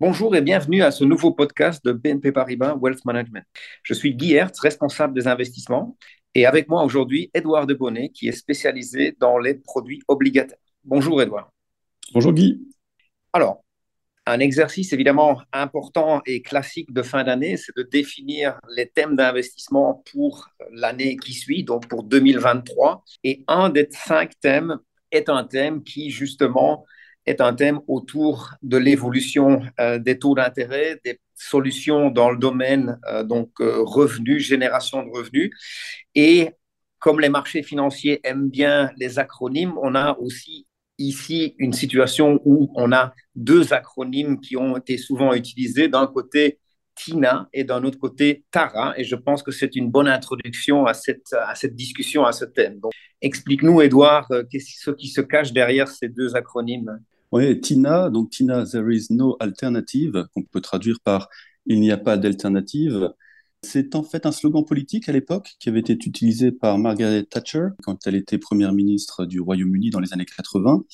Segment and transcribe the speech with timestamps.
[0.00, 3.44] Bonjour et bienvenue à ce nouveau podcast de BNP Paribas Wealth Management.
[3.82, 5.96] Je suis Guy Hertz, responsable des investissements,
[6.34, 10.58] et avec moi aujourd'hui, Edouard Debonnet, qui est spécialisé dans les produits obligataires.
[10.84, 11.50] Bonjour Edouard.
[12.12, 12.60] Bonjour Guy.
[13.32, 13.64] Alors,
[14.26, 20.02] un exercice évidemment important et classique de fin d'année, c'est de définir les thèmes d'investissement
[20.12, 23.04] pour l'année qui suit, donc pour 2023.
[23.22, 24.78] Et un des cinq thèmes
[25.10, 26.84] est un thème qui justement
[27.26, 32.98] est un thème autour de l'évolution euh, des taux d'intérêt, des solutions dans le domaine
[33.08, 35.50] euh, donc euh, revenus, génération de revenus.
[36.14, 36.50] Et
[36.98, 40.66] comme les marchés financiers aiment bien les acronymes, on a aussi
[40.98, 45.88] ici une situation où on a deux acronymes qui ont été souvent utilisés.
[45.88, 46.58] D'un côté,
[46.94, 48.94] TINA et d'un autre côté, TARA.
[48.96, 52.44] Et je pense que c'est une bonne introduction à cette, à cette discussion, à ce
[52.44, 52.80] thème.
[53.20, 57.00] Explique-nous, Edouard, ce qui se cache derrière ces deux acronymes?
[57.40, 61.28] TINA, donc TINA, There is no alternative, qu'on peut traduire par
[61.66, 63.10] Il n'y a pas d'alternative.
[63.62, 67.68] C'est en fait un slogan politique à l'époque qui avait été utilisé par Margaret Thatcher
[67.82, 70.84] quand elle était première ministre du Royaume-Uni dans les années 80.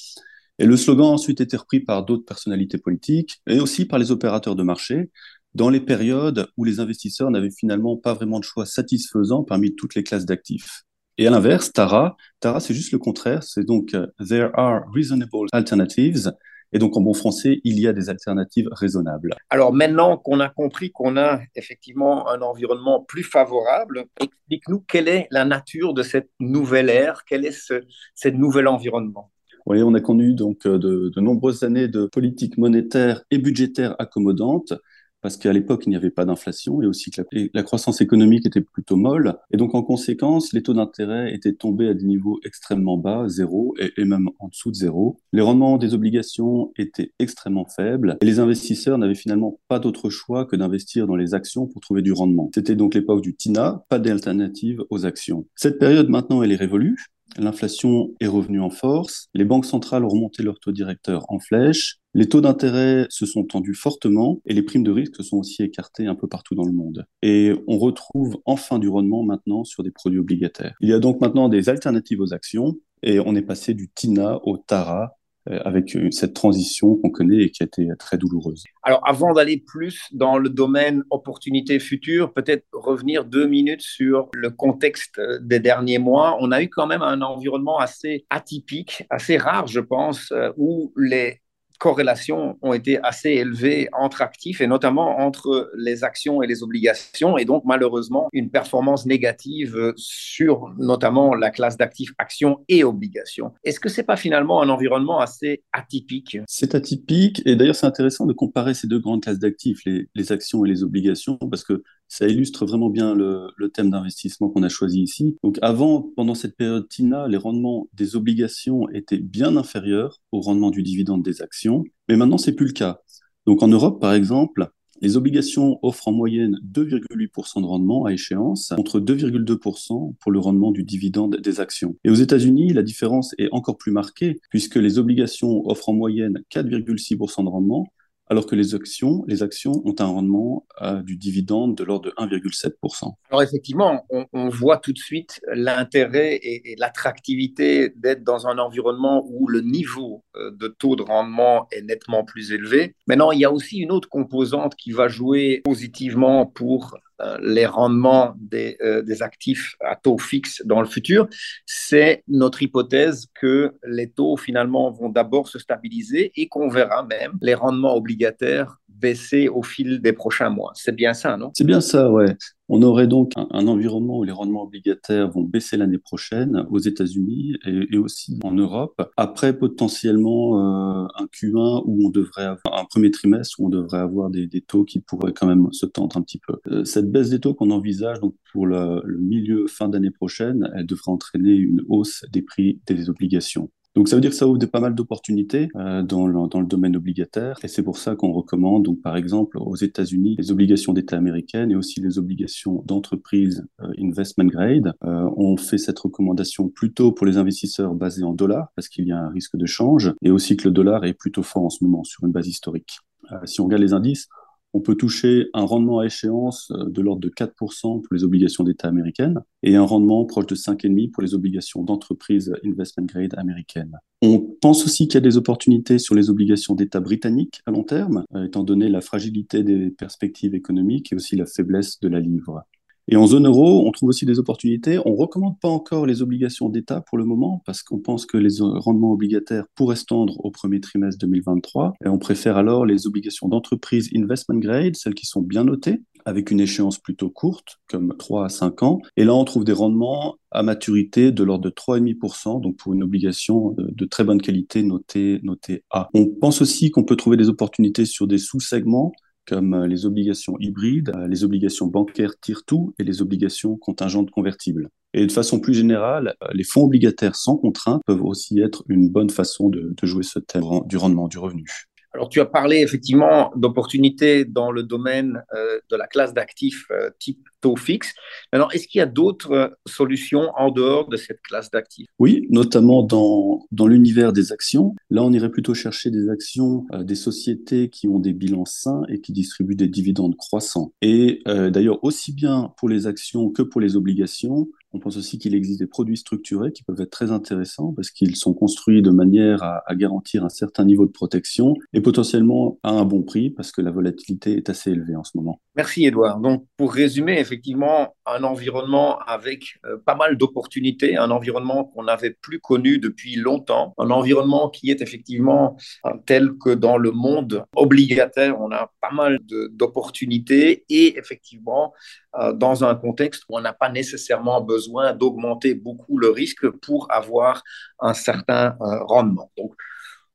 [0.60, 4.10] Et le slogan a ensuite été repris par d'autres personnalités politiques et aussi par les
[4.10, 5.10] opérateurs de marché
[5.54, 9.94] dans les périodes où les investisseurs n'avaient finalement pas vraiment de choix satisfaisant parmi toutes
[9.94, 10.84] les classes d'actifs.
[11.20, 15.48] Et à l'inverse, Tara, Tara c'est juste le contraire, c'est donc euh, There are reasonable
[15.52, 16.32] alternatives,
[16.72, 19.34] et donc, en bon français, il y a des alternatives raisonnables.
[19.50, 25.28] Alors maintenant qu'on a compris qu'on a effectivement un environnement plus favorable, explique-nous quelle est
[25.30, 27.82] la nature de cette nouvelle ère, quel est ce,
[28.14, 29.30] ce nouvel environnement?
[29.66, 33.94] Oui, on a connu donc euh, de, de nombreuses années de politique monétaire et budgétaire
[33.98, 34.72] accommodante
[35.20, 37.22] parce qu'à l'époque, il n'y avait pas d'inflation et aussi que
[37.54, 39.36] la, croissance économique était plutôt molle.
[39.52, 43.74] Et donc, en conséquence, les taux d'intérêt étaient tombés à des niveaux extrêmement bas, zéro,
[43.78, 45.18] et, même en dessous de zéro.
[45.32, 50.44] Les rendements des obligations étaient extrêmement faibles et les investisseurs n'avaient finalement pas d'autre choix
[50.46, 52.50] que d'investir dans les actions pour trouver du rendement.
[52.54, 55.46] C'était donc l'époque du TINA, pas d'alternative aux actions.
[55.54, 56.96] Cette période, maintenant, elle est révolue.
[57.38, 61.98] L'inflation est revenue en force, les banques centrales ont remonté leur taux directeur en flèche,
[62.12, 66.06] les taux d'intérêt se sont tendus fortement et les primes de risque sont aussi écartées
[66.06, 67.06] un peu partout dans le monde.
[67.22, 70.74] Et on retrouve enfin du rendement maintenant sur des produits obligataires.
[70.80, 74.40] Il y a donc maintenant des alternatives aux actions et on est passé du TINA
[74.42, 78.64] au TARA avec cette transition qu'on connaît et qui a été très douloureuse.
[78.82, 84.50] Alors, avant d'aller plus dans le domaine opportunité future, peut-être revenir deux minutes sur le
[84.50, 86.36] contexte des derniers mois.
[86.40, 90.92] On a eu quand même un environnement assez atypique, assez rare, je pense, euh, où
[90.96, 91.40] les
[91.80, 97.38] corrélations ont été assez élevées entre actifs et notamment entre les actions et les obligations.
[97.38, 103.52] Et donc malheureusement une performance négative sur notamment la classe d'actifs actions et obligations.
[103.64, 106.38] Est-ce que c'est pas finalement un environnement assez atypique?
[106.46, 107.42] C'est atypique.
[107.46, 110.68] Et d'ailleurs c'est intéressant de comparer ces deux grandes classes d'actifs, les, les actions et
[110.68, 115.36] les obligations, parce que ça illustre vraiment bien le, thème d'investissement qu'on a choisi ici.
[115.44, 120.70] Donc avant, pendant cette période TINA, les rendements des obligations étaient bien inférieurs au rendement
[120.70, 123.00] du dividende des actions, mais maintenant c'est plus le cas.
[123.46, 124.70] Donc en Europe, par exemple,
[125.00, 130.72] les obligations offrent en moyenne 2,8% de rendement à échéance, contre 2,2% pour le rendement
[130.72, 131.96] du dividende des actions.
[132.04, 136.42] Et aux États-Unis, la différence est encore plus marquée, puisque les obligations offrent en moyenne
[136.52, 137.86] 4,6% de rendement,
[138.30, 142.14] alors que les actions, les actions ont un rendement euh, du dividende de l'ordre de
[142.16, 143.12] 1,7%.
[143.28, 149.48] Alors effectivement, on, voit tout de suite l'intérêt et, l'attractivité d'être dans un environnement où
[149.48, 152.94] le niveau euh, de taux de rendement est nettement plus élevé.
[153.08, 156.96] Maintenant, il y a aussi une autre composante qui va jouer positivement pour
[157.42, 161.28] les rendements des, euh, des, actifs à taux fixe dans le futur,
[161.66, 167.38] c'est notre hypothèse que les taux finalement vont d'abord se stabiliser et qu'on verra même
[167.40, 170.72] les rendements obligataires baisser au fil des prochains mois.
[170.74, 171.50] C'est bien ça, non?
[171.54, 172.36] C'est bien ça, ouais.
[172.72, 177.56] On aurait donc un, environnement où les rendements obligataires vont baisser l'année prochaine aux États-Unis
[177.66, 179.02] et, aussi en Europe.
[179.16, 183.98] Après, potentiellement, euh, un Q1 où on devrait avoir un premier trimestre où on devrait
[183.98, 186.58] avoir des, taux qui pourraient quand même se tendre un petit peu.
[186.68, 190.70] Euh, cette baisse des taux qu'on envisage donc pour le, le milieu fin d'année prochaine,
[190.76, 193.68] elle devrait entraîner une hausse des prix des obligations.
[193.96, 196.66] Donc ça veut dire que ça ouvre pas mal d'opportunités euh, dans, le, dans, le,
[196.66, 200.92] domaine obligataire et c'est pour ça qu'on recommande donc par exemple aux États-Unis les obligations
[200.92, 204.92] d'État américaines et aussi les obligations d'entreprise euh, investment grade.
[205.04, 209.12] Euh, on fait cette recommandation plutôt pour les investisseurs basés en dollars parce qu'il y
[209.12, 211.82] a un risque de change et aussi que le dollar est plutôt fort en ce
[211.82, 213.00] moment sur une base historique.
[213.32, 214.28] Euh, si on regarde les indices,
[214.72, 218.64] on peut toucher un rendement à échéance euh, de l'ordre de 4% pour les obligations
[218.64, 223.98] d'État américaines et un rendement proche de 5,5% pour les obligations d'entreprise investment grade américaines.
[224.22, 227.84] On pense aussi qu'il y a des opportunités sur les obligations d'État britanniques à long
[227.84, 232.20] terme, euh, étant donné la fragilité des perspectives économiques et aussi la faiblesse de la
[232.20, 232.64] livre.
[233.12, 235.00] Et en zone euro, on trouve aussi des opportunités.
[235.04, 238.36] On ne recommande pas encore les obligations d'État pour le moment parce qu'on pense que
[238.36, 241.94] les rendements obligataires pourraient se tendre au premier trimestre 2023.
[242.04, 246.52] Et on préfère alors les obligations d'entreprise investment grade, celles qui sont bien notées, avec
[246.52, 249.00] une échéance plutôt courte, comme 3 à 5 ans.
[249.16, 253.02] Et là, on trouve des rendements à maturité de l'ordre de 3,5%, donc pour une
[253.02, 256.08] obligation de, très bonne qualité notée, notée A.
[256.14, 259.12] On pense aussi qu'on peut trouver des opportunités sur des sous-segments
[259.46, 264.88] comme euh, les obligations hybrides, euh, les obligations bancaires 2 et les obligations contingentes convertibles.
[265.12, 269.08] Et de façon plus générale, euh, les fonds obligataires sans contrainte peuvent aussi être une
[269.08, 271.66] bonne façon de, de jouer ce thème du rendement du revenu.
[272.12, 275.42] Alors, tu as parlé effectivement d'opportunités dans le domaine
[275.90, 278.12] de la classe d'actifs type taux fixe.
[278.52, 282.08] Maintenant, est-ce qu'il y a d'autres solutions en dehors de cette classe d'actifs?
[282.18, 284.94] Oui, notamment dans, dans l'univers des actions.
[285.10, 289.02] Là, on irait plutôt chercher des actions euh, des sociétés qui ont des bilans sains
[289.08, 290.92] et qui distribuent des dividendes croissants.
[291.02, 295.38] Et euh, d'ailleurs, aussi bien pour les actions que pour les obligations, on pense aussi
[295.38, 299.10] qu'il existe des produits structurés qui peuvent être très intéressants parce qu'ils sont construits de
[299.10, 303.72] manière à, garantir un certain niveau de protection et potentiellement à un bon prix parce
[303.72, 305.60] que la volatilité est assez élevée en ce moment.
[305.80, 306.40] Merci Edouard.
[306.40, 312.36] Donc pour résumer, effectivement un environnement avec euh, pas mal d'opportunités, un environnement qu'on n'avait
[312.38, 315.78] plus connu depuis longtemps, un environnement qui est effectivement
[316.26, 319.38] tel que dans le monde obligataire, on a pas mal
[319.70, 321.94] d'opportunités et effectivement
[322.38, 327.06] euh, dans un contexte où on n'a pas nécessairement besoin d'augmenter beaucoup le risque pour
[327.10, 327.62] avoir
[328.00, 329.50] un certain euh, rendement.
[329.56, 329.72] Donc,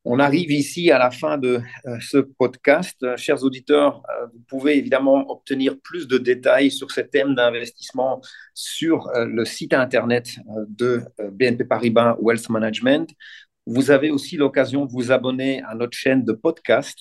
[0.05, 2.95] on arrive ici à la fin de euh, ce podcast.
[3.03, 8.21] Euh, chers auditeurs, euh, vous pouvez évidemment obtenir plus de détails sur ces thèmes d'investissement
[8.53, 10.37] sur le site internet
[10.69, 13.09] de BNP Paribas Wealth Management.
[13.65, 16.99] Vous avez aussi l'occasion de vous abonner à notre chaîne de podcast.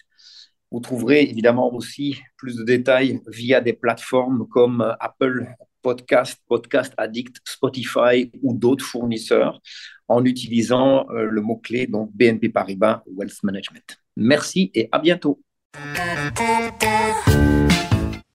[0.71, 5.47] Vous trouverez évidemment aussi plus de détails via des plateformes comme Apple
[5.83, 9.61] Podcast, Podcast Addict, Spotify ou d'autres fournisseurs
[10.09, 13.99] en utilisant euh, le mot-clé donc BNP Paribas Wealth Management.
[14.17, 15.41] Merci et à bientôt.